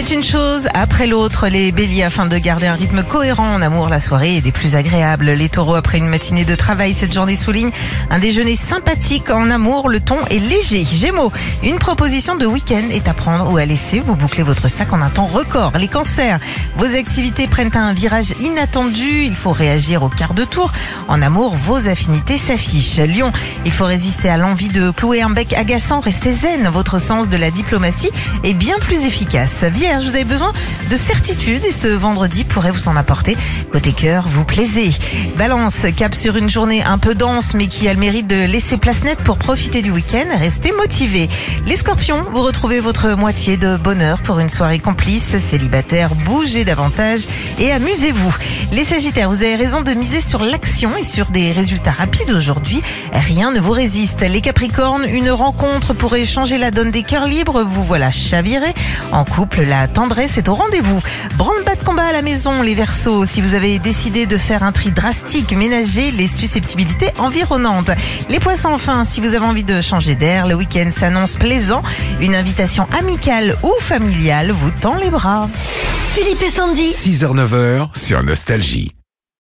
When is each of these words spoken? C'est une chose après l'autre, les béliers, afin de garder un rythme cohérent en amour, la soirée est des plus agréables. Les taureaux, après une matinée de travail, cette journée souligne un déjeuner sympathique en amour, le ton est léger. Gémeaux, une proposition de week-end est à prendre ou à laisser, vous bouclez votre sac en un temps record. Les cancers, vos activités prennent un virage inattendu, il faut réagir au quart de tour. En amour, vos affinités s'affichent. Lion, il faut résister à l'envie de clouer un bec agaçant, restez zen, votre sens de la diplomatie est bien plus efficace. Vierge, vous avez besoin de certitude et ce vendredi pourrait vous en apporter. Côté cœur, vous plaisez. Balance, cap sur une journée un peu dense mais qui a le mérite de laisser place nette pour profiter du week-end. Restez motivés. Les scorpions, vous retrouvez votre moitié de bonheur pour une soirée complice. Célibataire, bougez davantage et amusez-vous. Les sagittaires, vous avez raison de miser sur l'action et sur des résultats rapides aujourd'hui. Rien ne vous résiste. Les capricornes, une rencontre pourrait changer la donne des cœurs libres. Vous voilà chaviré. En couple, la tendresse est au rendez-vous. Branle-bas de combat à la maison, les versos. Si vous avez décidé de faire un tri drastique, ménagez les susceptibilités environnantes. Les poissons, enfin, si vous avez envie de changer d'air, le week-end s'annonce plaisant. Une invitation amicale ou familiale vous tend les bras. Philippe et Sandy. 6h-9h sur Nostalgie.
C'est 0.00 0.14
une 0.14 0.22
chose 0.22 0.68
après 0.74 1.08
l'autre, 1.08 1.48
les 1.48 1.72
béliers, 1.72 2.04
afin 2.04 2.26
de 2.26 2.38
garder 2.38 2.68
un 2.68 2.74
rythme 2.74 3.02
cohérent 3.02 3.52
en 3.52 3.60
amour, 3.60 3.88
la 3.88 3.98
soirée 3.98 4.36
est 4.36 4.40
des 4.40 4.52
plus 4.52 4.76
agréables. 4.76 5.32
Les 5.32 5.48
taureaux, 5.48 5.74
après 5.74 5.98
une 5.98 6.06
matinée 6.06 6.44
de 6.44 6.54
travail, 6.54 6.94
cette 6.94 7.12
journée 7.12 7.34
souligne 7.34 7.72
un 8.08 8.20
déjeuner 8.20 8.54
sympathique 8.54 9.28
en 9.28 9.50
amour, 9.50 9.88
le 9.88 9.98
ton 9.98 10.24
est 10.30 10.38
léger. 10.38 10.84
Gémeaux, 10.84 11.32
une 11.64 11.78
proposition 11.78 12.36
de 12.36 12.46
week-end 12.46 12.84
est 12.92 13.08
à 13.08 13.12
prendre 13.12 13.52
ou 13.52 13.56
à 13.56 13.64
laisser, 13.64 13.98
vous 13.98 14.14
bouclez 14.14 14.44
votre 14.44 14.68
sac 14.68 14.92
en 14.92 15.02
un 15.02 15.10
temps 15.10 15.26
record. 15.26 15.72
Les 15.76 15.88
cancers, 15.88 16.38
vos 16.76 16.94
activités 16.94 17.48
prennent 17.48 17.76
un 17.76 17.92
virage 17.92 18.34
inattendu, 18.38 19.24
il 19.24 19.34
faut 19.34 19.50
réagir 19.50 20.04
au 20.04 20.08
quart 20.08 20.34
de 20.34 20.44
tour. 20.44 20.70
En 21.08 21.20
amour, 21.22 21.56
vos 21.66 21.88
affinités 21.88 22.38
s'affichent. 22.38 23.00
Lion, 23.00 23.32
il 23.66 23.72
faut 23.72 23.86
résister 23.86 24.28
à 24.30 24.36
l'envie 24.36 24.68
de 24.68 24.92
clouer 24.92 25.22
un 25.22 25.30
bec 25.30 25.54
agaçant, 25.54 25.98
restez 25.98 26.34
zen, 26.34 26.68
votre 26.68 27.00
sens 27.00 27.28
de 27.28 27.36
la 27.36 27.50
diplomatie 27.50 28.12
est 28.44 28.54
bien 28.54 28.76
plus 28.78 29.04
efficace. 29.04 29.64
Vierge, 29.64 29.87
vous 29.96 30.14
avez 30.14 30.24
besoin 30.24 30.52
de 30.90 30.96
certitude 30.96 31.64
et 31.64 31.72
ce 31.72 31.88
vendredi 31.88 32.44
pourrait 32.44 32.70
vous 32.70 32.88
en 32.88 32.96
apporter. 32.96 33.36
Côté 33.72 33.92
cœur, 33.92 34.28
vous 34.28 34.44
plaisez. 34.44 34.90
Balance, 35.36 35.86
cap 35.96 36.14
sur 36.14 36.36
une 36.36 36.50
journée 36.50 36.82
un 36.82 36.98
peu 36.98 37.14
dense 37.14 37.54
mais 37.54 37.68
qui 37.68 37.88
a 37.88 37.94
le 37.94 37.98
mérite 37.98 38.26
de 38.26 38.44
laisser 38.44 38.76
place 38.76 39.02
nette 39.02 39.20
pour 39.20 39.38
profiter 39.38 39.80
du 39.80 39.90
week-end. 39.90 40.26
Restez 40.38 40.72
motivés. 40.72 41.28
Les 41.66 41.76
scorpions, 41.76 42.22
vous 42.32 42.42
retrouvez 42.42 42.80
votre 42.80 43.08
moitié 43.16 43.56
de 43.56 43.76
bonheur 43.76 44.20
pour 44.20 44.40
une 44.40 44.50
soirée 44.50 44.78
complice. 44.78 45.34
Célibataire, 45.50 46.14
bougez 46.14 46.64
davantage 46.64 47.26
et 47.58 47.72
amusez-vous. 47.72 48.36
Les 48.72 48.84
sagittaires, 48.84 49.30
vous 49.30 49.42
avez 49.42 49.56
raison 49.56 49.80
de 49.80 49.92
miser 49.94 50.20
sur 50.20 50.42
l'action 50.42 50.96
et 50.96 51.04
sur 51.04 51.30
des 51.30 51.50
résultats 51.52 51.92
rapides 51.92 52.30
aujourd'hui. 52.30 52.82
Rien 53.12 53.52
ne 53.52 53.60
vous 53.60 53.72
résiste. 53.72 54.20
Les 54.20 54.42
capricornes, 54.42 55.04
une 55.08 55.30
rencontre 55.30 55.94
pourrait 55.94 56.26
changer 56.26 56.58
la 56.58 56.70
donne 56.70 56.90
des 56.90 57.02
cœurs 57.02 57.26
libres. 57.26 57.62
Vous 57.62 57.84
voilà 57.84 58.10
chaviré. 58.10 58.74
En 59.12 59.24
couple, 59.24 59.62
la 59.62 59.77
tendresse 59.86 60.38
est 60.38 60.48
au 60.48 60.54
rendez-vous. 60.54 61.00
Branle-bas 61.36 61.76
de 61.76 61.84
combat 61.84 62.06
à 62.06 62.12
la 62.12 62.22
maison, 62.22 62.62
les 62.62 62.74
versos. 62.74 63.26
Si 63.26 63.40
vous 63.40 63.54
avez 63.54 63.78
décidé 63.78 64.26
de 64.26 64.36
faire 64.36 64.62
un 64.64 64.72
tri 64.72 64.90
drastique, 64.90 65.56
ménagez 65.56 66.10
les 66.10 66.26
susceptibilités 66.26 67.10
environnantes. 67.18 67.90
Les 68.28 68.40
poissons, 68.40 68.70
enfin, 68.72 69.04
si 69.04 69.20
vous 69.20 69.34
avez 69.34 69.46
envie 69.46 69.64
de 69.64 69.80
changer 69.80 70.16
d'air, 70.16 70.46
le 70.46 70.56
week-end 70.56 70.90
s'annonce 70.98 71.36
plaisant. 71.36 71.82
Une 72.20 72.34
invitation 72.34 72.88
amicale 72.98 73.56
ou 73.62 73.72
familiale 73.80 74.50
vous 74.50 74.70
tend 74.70 74.96
les 74.96 75.10
bras. 75.10 75.48
Philippe 76.12 76.42
et 76.42 76.50
Sandy. 76.50 76.90
6h-9h 76.90 77.96
sur 77.96 78.22
Nostalgie. 78.24 78.97